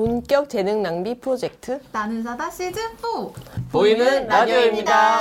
[0.00, 1.78] 본격 재능 낭비 프로젝트.
[1.92, 3.08] 나는 사다 시즌 4
[3.70, 5.18] 보이는 라디오입니다.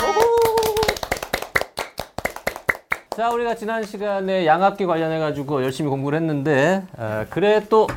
[3.10, 7.88] 자, 우리가 지난 시간에 양압기 관련해 가지고 열심히 공부를 했는데 어, 그래 또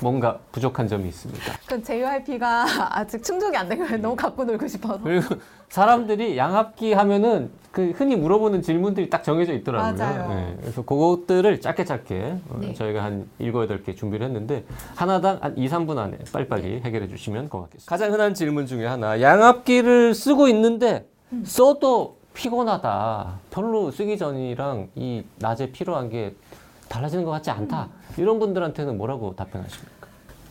[0.00, 1.44] 뭔가 부족한 점이 있습니다.
[1.66, 2.64] 그 JYP가
[2.98, 3.96] 아직 충족이 안 된 거예요.
[3.98, 5.00] 너무 갖고 놀고 싶어서.
[5.02, 5.34] 그리고
[5.68, 9.92] 사람들이 양압기 하면은 그 흔히 물어보는 질문들이 딱 정해져 있더라고요.
[9.98, 10.28] 맞아요.
[10.34, 12.72] 네, 그래서 그것들을 짧게 짧게 어, 네.
[12.74, 17.88] 저희가 한 7, 8개 준비를 했는데 하나당 한 2, 3분 안에 빨리빨리 해결해 주시면 고맙겠습니다.
[17.90, 19.20] 가장 흔한 질문 중에 하나.
[19.20, 21.06] 양압기를 쓰고 있는데
[21.44, 23.40] 써도 피곤하다.
[23.50, 26.34] 별로 쓰기 전이랑 이 낮에 필요한 게
[26.88, 27.88] 달라지는 것 같지 않다.
[28.16, 29.98] 이런 분들한테는 뭐라고 답변하십니까?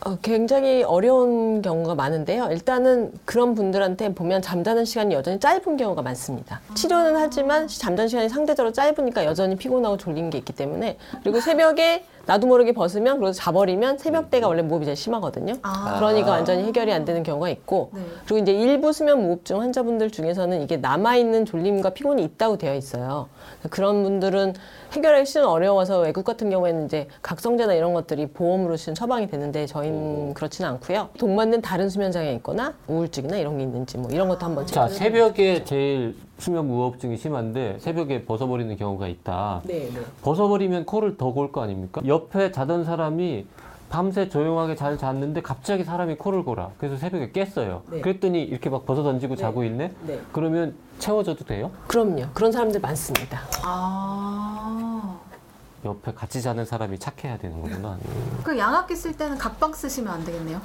[0.06, 2.48] 어, 굉장히 어려운 경우가 많은데요.
[2.52, 6.60] 일단은 그런 분들한테 보면 잠자는 시간이 여전히 짧은 경우가 많습니다.
[6.74, 12.46] 치료는 하지만 잠자는 시간이 상대적으로 짧으니까 여전히 피곤하고 졸린 게 있기 때문에 그리고 새벽에 나도
[12.46, 15.54] 모르게 벗으면 그래서 자버리면 새벽대가 원래 무호흡이 제일 심하거든요.
[15.62, 15.96] 아.
[15.96, 18.02] 그러니까 완전히 해결이 안 되는 경우가 있고 네.
[18.26, 23.30] 그리고 이제 일부 수면 무호흡증 환자분들 중에서는 이게 남아 있는 졸림과 피곤이 있다고 되어 있어요.
[23.70, 24.52] 그런 분들은
[24.92, 30.34] 해결하기 실은 어려워서 외국 같은 경우에는 이제 각성제나 이런 것들이 보험으로 실은 처방이 되는데 저희는
[30.34, 31.08] 그렇지는 않고요.
[31.18, 35.64] 동맞는 다른 수면 장애 있거나 우울증이나 이런 게 있는지 뭐 이런 것도 한번 자, 새벽에
[35.64, 39.62] 제일 수면 무호흡증이 심한데 새벽에 벗어버리는 경우가 있다.
[39.64, 40.00] 네, 네.
[40.22, 42.00] 벗어버리면 코를 더 골 거 아닙니까?
[42.06, 43.46] 옆에 자던 사람이
[43.90, 46.70] 밤새 조용하게 잘 잤는데 갑자기 사람이 코를 골아.
[46.78, 47.82] 그래서 새벽에 깼어요.
[47.90, 48.00] 네.
[48.00, 49.92] 그랬더니 이렇게 막 벗어 던지고 자고 있네?
[50.06, 50.20] 네.
[50.32, 51.70] 그러면 채워줘도 돼요?
[51.86, 52.26] 그럼요.
[52.34, 53.40] 그런 사람들 많습니다.
[53.62, 55.18] 아.
[55.84, 57.96] 옆에 같이 자는 사람이 착해야 되는 거구나.
[58.42, 60.60] 그 양압기 쓸 때는 각방 쓰시면 안 되겠네요.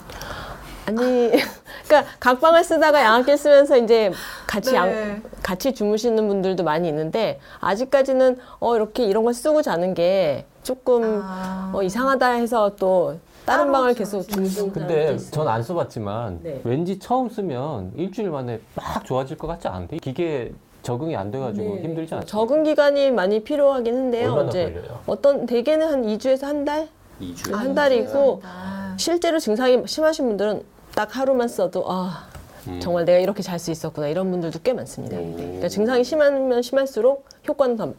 [0.85, 1.31] 아니,
[1.87, 4.11] 그러니까 각방을 쓰다가 양압기 쓰면서 이제
[4.47, 4.77] 같이 네.
[4.77, 11.21] 양, 같이 주무시는 분들도 많이 있는데 아직까지는 어 이렇게 이런 걸 쓰고 자는 게 조금
[11.23, 11.71] 아.
[11.73, 15.17] 어, 이상하다 해서 또 다른 방을 계속 주무시는 근데.
[15.17, 16.61] 전 안 써봤지만 네.
[16.63, 19.97] 왠지 처음 쓰면 일주일 만에 막 좋아질 것 같지 않대?
[19.97, 21.81] 기계 적응이 안 돼가지고 네.
[21.81, 22.25] 힘들지 않아요?
[22.25, 24.31] 적응 기간이 많이 필요하긴 한데요.
[24.31, 24.99] 얼마나 이제 걸려요?
[25.07, 26.87] 어떤 대개는 한 2주에서 한 달?
[27.21, 27.53] 2주.
[27.53, 28.95] 한 달이고 아.
[28.97, 30.63] 실제로 증상이 심하신 분들은
[30.95, 32.27] 딱 하루만 써도 아
[32.67, 32.79] 음.
[32.79, 35.17] 정말 내가 이렇게 잘 수 있었구나 이런 분들도 꽤 많습니다.
[35.17, 37.95] 그러니까 증상이 심하면 심할수록 효과는 더 음.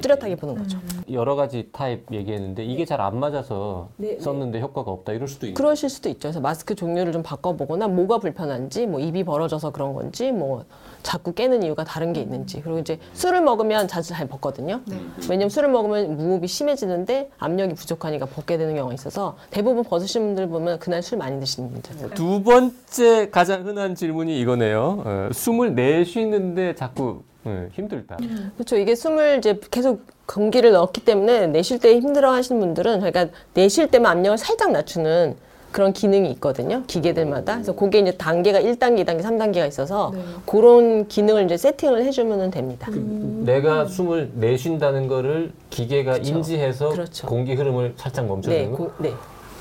[0.00, 0.78] 뚜렷하게 보는 거죠.
[1.10, 4.20] 여러 가지 타입 얘기했는데 이게 잘 안 맞아서 네, 네.
[4.20, 6.20] 썼는데 효과가 없다 이럴 수도 있는 그러실 수도 있죠.
[6.20, 10.64] 그래서 마스크 종류를 좀 바꿔보거나 뭐가 불편한지, 뭐 입이 벌어져서 그런 건지, 뭐
[11.02, 12.60] 자꾸 깨는 이유가 다른 게 있는지.
[12.60, 14.80] 그리고 이제 술을 먹으면 자주 잘 벗거든요.
[14.86, 15.00] 네.
[15.28, 20.78] 왜냐면 술을 먹으면 무호흡이 심해지는데 압력이 부족하니까 벗게 되는 경우가 있어서 대부분 벗으신 분들 보면
[20.78, 22.10] 그날 술 많이 드시는 분들.
[22.10, 25.02] 두 번째 가장 흔한 질문이 이거네요.
[25.04, 28.16] 어, 숨을 내쉬는데 자꾸 어, 힘들다.
[28.56, 28.76] 그렇죠.
[28.76, 34.18] 이게 숨을 이제 계속 공기를 넣기 때문에 내쉴 때 힘들어 하시는 분들은 그러니까 내쉴 때만
[34.18, 35.36] 압력을 살짝 낮추는
[35.72, 36.82] 그런 기능이 있거든요.
[36.86, 37.54] 기계들마다.
[37.54, 40.20] 그래서 그게 이제 단계가 1단계, 2단계, 3단계가 있어서 네.
[40.44, 42.90] 그런 기능을 이제 세팅을 해주면 됩니다.
[42.92, 46.34] 내가 숨을 내쉰다는 거를 기계가 그쵸.
[46.34, 47.26] 인지해서 그렇죠.
[47.26, 48.76] 공기 흐름을 살짝 네, 멈춰주는 거.
[48.76, 49.12] 고- 네.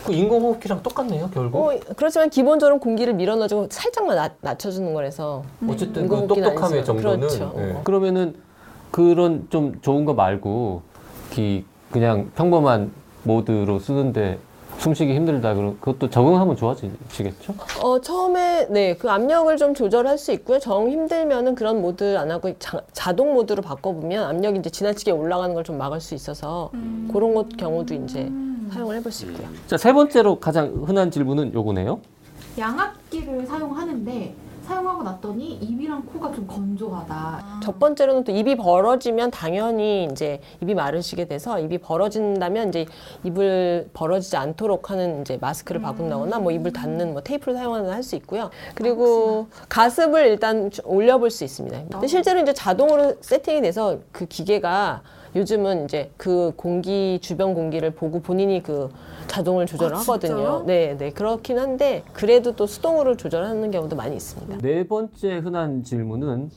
[0.06, 1.60] 그 인공호흡기랑 똑같네요, 결국.
[1.60, 6.84] 어, 그렇지만 기본적으로 공기를 밀어넣어주고 살짝만 낮, 낮춰주는 거라서 어쨌든 그 똑똑함의.
[6.86, 7.54] 정도는 그렇죠.
[7.58, 7.72] 예.
[7.74, 7.82] 어.
[7.84, 8.36] 그러면은
[8.90, 10.82] 그런 좀 좋은 거 말고
[11.30, 12.92] 기 그냥 평범한
[13.24, 14.40] 모드로 쓰는데
[14.80, 17.54] 숨쉬기 힘들다 그럼 그것도 적응하면 좋아지시겠죠?
[17.84, 20.58] 어, 처음에, 네, 그 압력을 좀 조절할 수 있고요.
[20.58, 22.52] 정 힘들면은 그런 모드 안 하고
[22.92, 26.72] 자, 동 모드로 바꿔보면 압력이 이제 지나치게 올라가는 걸 좀 막을 수 있어서
[27.14, 28.28] 그런 것 경우도 이제
[28.72, 29.48] 사용을 해볼 수 있고요.
[29.68, 32.00] 자, 세 번째로 가장 흔한 질문은 요거네요.
[32.58, 37.60] 양압기를 사용하는데 사용하고 났더니 입이랑 코가 좀 건조하다.
[37.64, 42.86] 첫 번째로는 또 입이 벌어지면 당연히 이제 입이 마르시게 돼서 입이 벌어진다면 이제
[43.24, 48.16] 입을 벌어지지 않도록 하는 이제 마스크를 바꾼다거나 뭐 입을 닫는 뭐 테이프를 사용하는 할 수
[48.18, 48.50] 있고요.
[48.76, 51.84] 그리고 가습을 일단 주- 올려볼 수 있습니다.
[51.92, 55.02] 근데 실제로 이제 자동으로 세팅이 돼서 그 기계가
[55.36, 58.90] 요즘은 이제 그 공기 주변 공기를 보고 본인이 그
[59.28, 60.64] 자동을 조절을 아, 하거든요.
[60.66, 64.58] 네, 네 그렇긴 한데 그래도 또 수동으로 조절하는 경우도 많이 있습니다.
[64.58, 66.50] 네 번째 흔한 질문은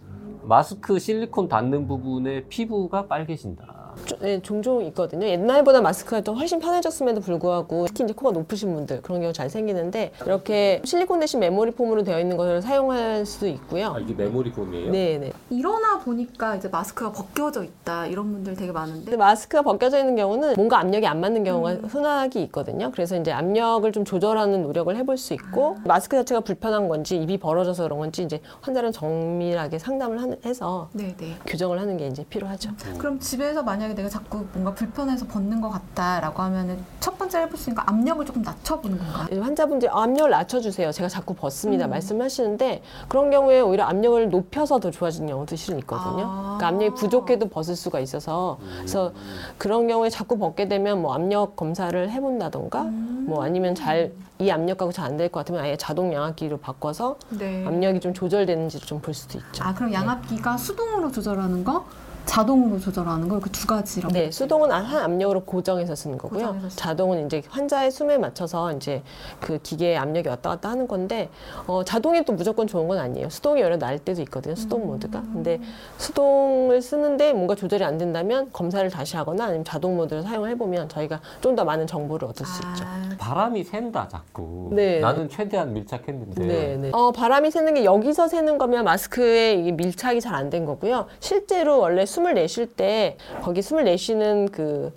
[0.42, 3.73] 마스크 실리콘 닿는 부분에 피부가 빨개진다.
[4.06, 5.26] 조- 네, 종종 있거든요.
[5.26, 10.12] 옛날보다 마스크가 좀 훨씬 편해졌음에도 불구하고 특히 이제 코가 높으신 분들 그런 경우 잘 생기는데
[10.24, 13.94] 이렇게 실리콘 대신 메모리 폼으로 되어 있는 것을 사용할 수도 있고요.
[13.94, 14.90] 아, 이게 메모리 폼이에요?
[14.92, 15.32] 네, 네.
[15.50, 20.54] 일어나 보니까 이제 마스크가 벗겨져 있다 이런 분들 되게 많은데 근데 마스크가 벗겨져 있는 경우는
[20.56, 22.90] 뭔가 압력이 안 맞는 경우가 흔하게 있거든요.
[22.92, 27.84] 그래서 이제 압력을 좀 조절하는 노력을 해볼 수 있고 마스크 자체가 불편한 건지 입이 벌어져서
[27.84, 31.38] 그런 건지 이제 환자는 정밀하게 상담을 하는- 해서 네네.
[31.46, 32.70] 교정을 하는 게 이제 필요하죠.
[32.98, 37.58] 그럼 집에서 만약 에 내가 자꾸 뭔가 불편해서 벗는 것 같다라고 하면은 첫 번째 해볼
[37.58, 39.26] 수 있는 거 압력을 조금 낮춰보는 건가?
[39.42, 40.90] 환자분들이 압력을 낮춰주세요.
[40.92, 41.86] 제가 자꾸 벗습니다.
[41.86, 46.24] 말씀하시는데 그런 경우에 오히려 압력을 높여서 더 좋아지는 경우도 실은 있거든요.
[46.26, 46.56] 아.
[46.58, 49.12] 그러니까 압력이 부족해도 벗을 수가 있어서 그래서
[49.58, 55.04] 그런 경우에 자꾸 벗게 되면 뭐 압력 검사를 해본다던가 뭐 아니면 잘 이 압력하고 잘
[55.06, 57.64] 안 될 것 같으면 아예 자동 양압기로 바꿔서 네.
[57.64, 59.62] 압력이 좀 조절되는지를 좀 볼 수도 있죠.
[59.62, 61.84] 아 그럼 양압기가 수동으로 조절하는 거,
[62.26, 64.12] 자동으로 조절하는 거 이렇게 두 가지라고.
[64.12, 66.40] 네, 수동은 한 압력으로 고정해서 쓰는 거고요.
[66.40, 69.02] 고정해서 쓰는 자동은 이제 환자의 숨에 맞춰서 이제
[69.40, 71.28] 그 기계의 압력이 왔다 갔다 하는 건데
[71.66, 73.28] 어, 자동이 또 무조건 좋은 건 아니에요.
[73.30, 74.54] 수동이 오히려 나을 때도 있거든요.
[74.54, 75.20] 수동 모드가.
[75.32, 75.60] 근데
[75.98, 81.20] 수동을 쓰는데 뭔가 조절이 안 된다면 검사를 다시 하거나 아니면 자동 모드를 사용해 보면 저희가
[81.40, 82.84] 좀 더 많은 정보를 얻을 수 있죠.
[82.84, 84.70] 아, 바람이 샌다 자꾸.
[84.72, 84.98] 네.
[84.98, 86.44] 나는 최대한 밀착했는데.
[86.44, 86.90] 네, 네.
[86.92, 91.06] 어, 바람이 새는 게 여기서 새는 거면 마스크에 이게 밀착이 잘 안 된 거고요.
[91.20, 94.92] 실제로 원래 숨을 내쉴 때 거기 숨을 내쉬는 그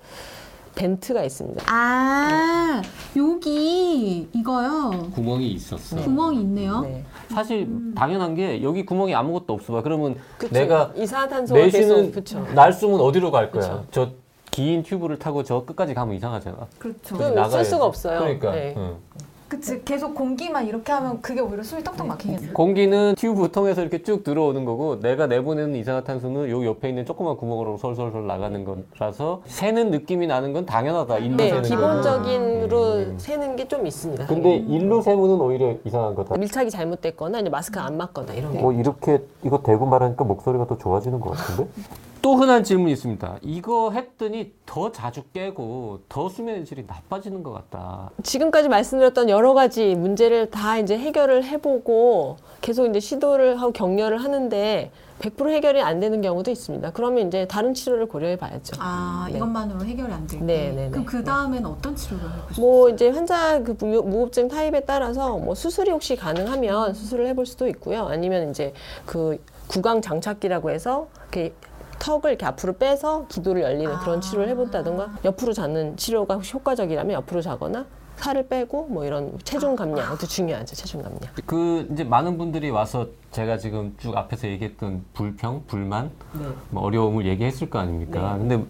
[0.76, 1.64] 벤트가 있습니다.
[1.68, 2.84] 아
[3.16, 5.10] 여기 이거요.
[5.16, 5.96] 구멍이 있었어.
[5.96, 6.82] 구멍이 있네요.
[6.82, 7.04] 네.
[7.30, 9.82] 사실 당연한 게 여기 구멍이 아무것도 없어 봐.
[9.82, 10.54] 그러면 그쵸.
[10.54, 12.48] 내가 이산화탄소가 내쉬는 계속 그쵸.
[12.54, 13.84] 날숨은 어디로 갈 거야?
[13.90, 14.12] 그쵸.
[14.52, 16.68] 저긴 튜브를 타고 저 끝까지 가면 이상하잖아.
[16.78, 17.18] 그렇죠.
[17.18, 17.70] 그- 쓸 나가야지.
[17.72, 18.20] 수가 없어요.
[18.20, 18.52] 그러니까.
[18.52, 18.76] 네.
[18.78, 18.96] 응.
[19.48, 22.52] 그치 계속 공기만 이렇게 하면 그게 오히려 숨이 턱턱 막히겠네.
[22.54, 27.78] 공기는 튜브 통해서 이렇게 쭉 들어오는 거고 내가 내보내는 이산화탄소는 요 옆에 있는 조그만 구멍으로
[27.78, 31.20] 솔솔솔 나가는 거라서 새는 느낌이 나는 건 당연하다.
[31.20, 31.62] 일로 네, 새는.
[31.64, 34.28] 기본적인으로 새는 게 좀 있습니다.
[34.28, 36.38] 근데 일로 세우는 오히려 이상한 거다.
[36.38, 38.60] 밀착이 잘못됐거나 이제 마스크가 안 맞거나 이런 게.
[38.60, 41.68] 뭐 이렇게 이거 대고 말하니까 목소리가 더 좋아지는 것 같은데?
[42.28, 43.38] 또 흔한 질문이 있습니다.
[43.42, 48.10] 이거 했더니 더 자주 깨고 더 수면의 질이 나빠지는 것 같다.
[48.22, 54.92] 지금까지 말씀드렸던 여러 가지 문제를 다 이제 해결을 해보고 계속 이제 시도를 하고 격려를 하는데
[55.22, 56.92] 100% 해결이 안 되는 경우도 있습니다.
[56.92, 58.76] 그러면 이제 다른 치료를 고려해 봐야죠.
[58.82, 59.38] 아 네.
[59.38, 60.46] 이것만으로 해결이 안될 때.
[60.46, 60.90] 네, 네, 네.
[60.90, 62.62] 그럼 그 다음에는 어떤 치료를 해보시죠?
[62.62, 67.70] 뭐 이제 환자 그 무- 무호흡증 타입에 따라서 뭐 수술이 혹시 가능하면 수술을 해볼 수도
[67.70, 68.06] 있고요.
[68.08, 68.74] 아니면 이제
[69.06, 71.54] 그 구강 장착기라고 해서 이렇게
[72.00, 74.22] 턱을 이렇게 앞으로 빼서 기도를 열리는 그런 아.
[74.22, 77.86] 치료를 해본다던가 옆으로 자는 치료가 혹시 효과적이라면 옆으로 자거나
[78.18, 81.22] 살을 빼고 뭐 이런 체중 감량 아주 중요하죠 체중 감량.
[81.46, 86.48] 그 이제 많은 분들이 와서 제가 지금 쭉 앞에서 얘기했던 불평, 불만, 네.
[86.72, 88.34] 뭐 어려움을 얘기했을 거 아닙니까?
[88.34, 88.40] 네.
[88.40, 88.66] 근데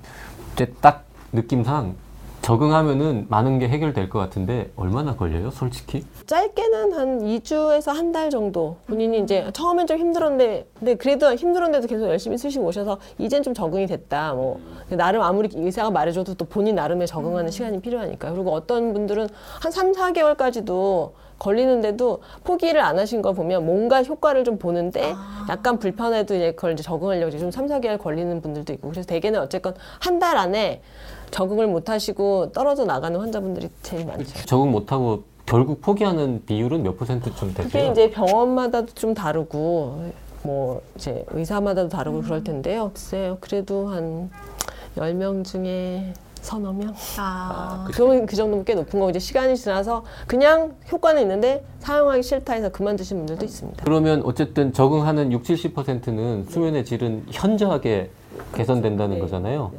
[0.53, 1.95] 이제 딱 느낌상
[2.51, 6.05] 적응하면은 많은 게 해결될 것 같은데 얼마나 걸려요, 솔직히?
[6.27, 8.77] 짧게는 한 2주에서 한 달 정도.
[8.88, 13.85] 본인이 이제 처음엔 좀 힘들었는데 근데 그래도 힘들었는데도 계속 열심히 쓰시고 오셔서 이젠 좀 적응이
[13.88, 14.61] 됐다 뭐.
[14.88, 19.27] 나름 아무리 의사가 말해줘도 또 본인 나름의 적응하는 시간이 필요하니까 그리고 어떤 분들은
[19.61, 25.13] 한 3, 4개월까지도 걸리는데도 포기를 안 하신 거 보면 뭔가 효과를 좀 보는데
[25.49, 29.39] 약간 불편해도 이제 그걸 이제 적응하려고 이제 좀 3, 4개월 걸리는 분들도 있고 그래서 대개는
[29.39, 30.81] 어쨌건 한 달 안에
[31.29, 34.45] 적응을 못 하시고 떨어져 나가는 환자분들이 제일 많죠.
[34.45, 37.91] 적응 못 하고 결국 포기하는 비율은 몇 퍼센트쯤 그게 되세요?
[37.91, 40.11] 이제 병원마다도 좀 다르고
[40.41, 42.89] 뭐 이제 의사마다도 다르고 그럴 텐데요.
[42.93, 43.37] 글쎄요.
[43.41, 44.31] 그래도 한
[44.97, 46.13] 10명 중에
[46.47, 46.94] 서너 명?
[47.18, 52.54] 아, 그러면 그 정도면 꽤 높은 거고 이제 시간이 지나서 그냥 효과는 있는데 사용하기 싫다
[52.54, 53.83] 해서 그만두신 분들도 있습니다.
[53.83, 58.11] 그러면 어쨌든 적응하는 6, 70%는 수면의 질은 현저하게
[58.56, 59.21] 개선된다는 네.
[59.21, 59.73] 거잖아요.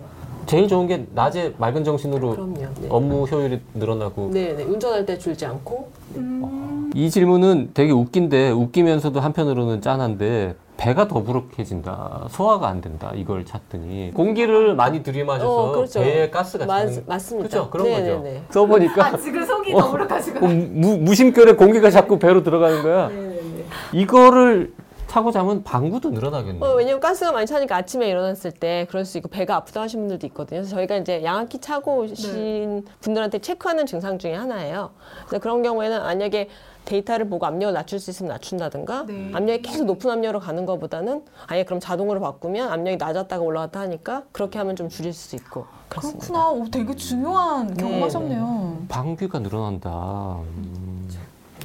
[0.44, 2.54] 제일 좋은 게 낮에 맑은 정신으로 그럼요.
[2.54, 2.88] 네.
[2.90, 4.64] 업무 효율이 늘어나고 네, 네.
[4.64, 12.68] 운전할 때 줄지 않고 음, 이 질문은 되게 웃긴데 웃기면서도 한편으로는 짠한데 배가 더부룩해진다 소화가
[12.68, 16.00] 안 된다 이걸 찾더니 공기를 많이 들이마셔서 어, 그렇죠.
[16.00, 17.48] 배에 가스가 맞, 차는 맞습니다.
[17.48, 18.42] 그렇죠 그런 네, 거죠.
[18.50, 19.80] 써보니까 아 지금 속이 어.
[19.80, 20.40] 더부룩하시고.
[20.40, 23.10] 그 무, 무심결에 공기가 자꾸 배로 들어가는 거야
[23.92, 24.72] 이거를
[25.08, 29.28] 차고 자면 방구도 늘어나겠네 어, 왜냐면 가스가 많이 차니까 아침에 일어났을 때 그럴 수 있고
[29.28, 30.60] 배가 아프다 하신 분들도 있거든요.
[30.60, 34.90] 그래서 저희가 이제 양압기 차고 오신 분들한테 체크하는 증상 중에 하나예요.
[35.26, 36.48] 그래서 그런 경우에는 만약에
[36.84, 39.30] 데이터를 보고 압력을 낮출 수 있으면 낮춘다든가 네.
[39.34, 44.58] 압력이 계속 높은 압력으로 가는 것보다는 아예 그럼 자동으로 바꾸면 압력이 낮았다가 올라갔다 하니까 그렇게
[44.58, 46.26] 하면 좀 줄일 수 있고 그렇습니다.
[46.26, 46.50] 그렇구나.
[46.50, 48.84] 오, 되게 중요한 경험하셨네요.
[48.88, 50.87] 방귀가 늘어난다 음,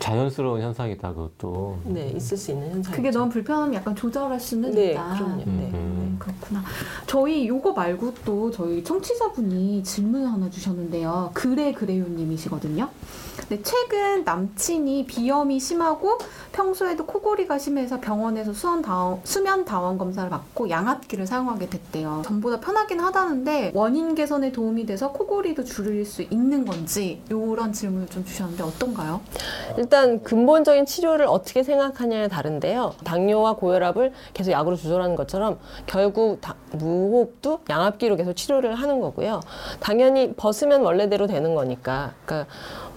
[0.03, 2.93] 자연스러운 현상이다 그것도 네, 있을 수 있는 현상.
[2.93, 5.15] 그게 너무 불편하면 약간 조절할 수는 네, 있다.
[5.15, 5.37] 그럼요.
[5.45, 5.71] 네.
[5.73, 6.02] 음.
[6.19, 6.63] 그렇구나.
[7.07, 11.31] 저희 요거 말고 또 저희 청취자분이 질문 하나 주셨는데요.
[11.33, 12.89] 그래 그래요님이시거든요.
[13.37, 16.17] 근데 최근 남친이 비염이 심하고
[16.51, 22.21] 평소에도 코골이가 심해서 병원에서 수면 다원, 수면 다원 검사를 받고 양압기를 사용하게 됐대요.
[22.25, 28.23] 전보다 편하긴 하다는데 원인 개선에 도움이 돼서 코골이도 줄일 수 있는 건지 이런 질문을 좀
[28.23, 29.21] 주셨는데 어떤가요?
[29.77, 32.93] 일단 근본적인 치료를 어떻게 생각하냐에 다른데요.
[33.03, 39.39] 당뇨와 고혈압을 계속 약으로 조절하는 것처럼 결국 다- 무호흡도 양압기로 계속 치료를 하는 거고요.
[39.79, 42.13] 당연히 벗으면 원래대로 되는 거니까.
[42.25, 42.51] 그러니까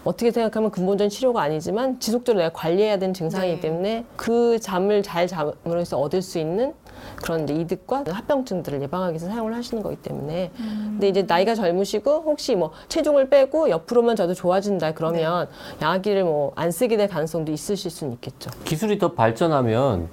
[0.05, 3.61] 어떻게 생각하면 근본적인 치료가 아니지만 지속적으로 내가 관리해야 되는 증상이기 네.
[3.61, 6.75] 때문에 그 잠을 잘 잠으로 해서 얻을 수 있는
[7.17, 12.71] 그런 이득과 합병증들을 예방하기 위해서 사용을 하시는 거기 때문에 근데 이제 나이가 젊으시고 혹시 뭐
[12.89, 15.49] 체중을 빼고 옆으로만 저도 좋아진다 그러면
[15.83, 18.51] 양압기를 뭐 안 쓰게 될 가능성도 있으실 수는 있겠죠.
[18.65, 20.09] 기술이 더 발전하면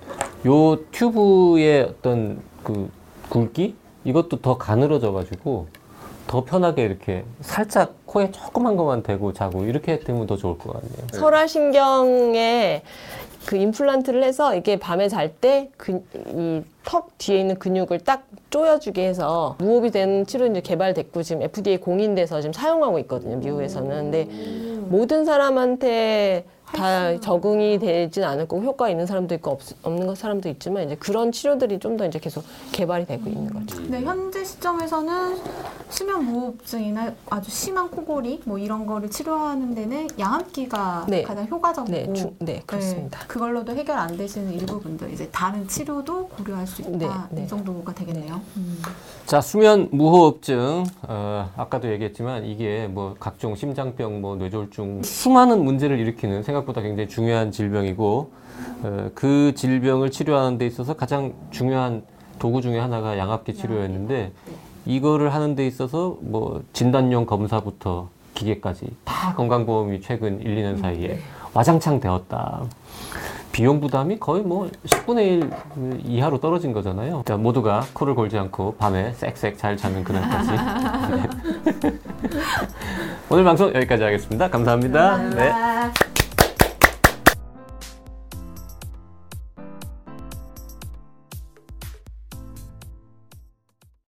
[0.46, 2.90] 요 튜브의 어떤 그
[3.30, 3.76] 굵기?
[4.06, 5.68] 이것도 더 가늘어져 가지고
[6.28, 11.08] 더 편하게 이렇게 살짝 코에 조그만 것만 대고 자고 이렇게 되면 더 좋을 것 같네요.
[11.14, 12.82] 설화신경에
[13.46, 19.56] 그 임플란트를 해서 이게 밤에 잘 때 이 턱 뒤에 있는 근육을 딱 조여주게 해서
[19.60, 23.90] 무호흡이 되는 치료 이제 개발됐고 지금 FDA 공인돼서 지금 사용하고 있거든요 미국에서는.
[23.90, 24.26] 근데
[24.90, 30.50] 모든 사람한테 다 적응이 되진 않을 거고 효과가 있는 사람도 있고 없, 없는 것 사람도
[30.50, 33.80] 있지만 이제 그런 치료들이 좀 더 이제 계속 개발이 되고 있는 거죠.
[33.88, 35.38] 네, 현재 시점에서는
[35.90, 41.22] 수면 무호흡증이나 아주 심한 코골이 뭐 이런 거를 치료하는 데는 양압기가 네.
[41.22, 43.20] 가장 효과적이고 네, 주- 네 그렇습니다.
[43.20, 47.44] 네, 그걸로도 해결 안 되시는 일부 분들 이제 다른 치료도 고려할 수 있다 네, 네.
[47.44, 48.42] 이 정도가 되겠네요.
[48.58, 48.82] 음.
[49.28, 50.84] 자, 수면 무호흡증.
[51.04, 57.08] 어, 아까도 얘기했지만 이게 뭐 각종 심장병, 뭐 뇌졸중 수많은 문제를 일으키는 생각 보다 굉장히
[57.10, 58.32] 중요한 질병이고
[58.84, 62.04] 어, 그 질병을 치료하는 데 있어서 가장 중요한
[62.40, 64.32] 도구 중에 하나가 양압기 치료였는데
[64.86, 71.20] 이거를 하는 데 있어서 뭐 진단용 검사부터 기계까지 다 건강보험이 최근 1, 2년 사이에
[71.54, 72.64] 와장창 되었다.
[73.52, 77.22] 비용 부담이 거의 뭐 10분의 1 이하로 떨어진 거잖아요.
[77.26, 80.52] 자, 모두가 코를 골지 않고 밤에 쌕쌕 잘 자는 그날까지.
[80.52, 81.90] 네.
[83.30, 85.18] 오늘 방송 여기까지 하겠습니다 감사합니다.
[85.30, 85.52] 네.
[85.52, 86.13] 아.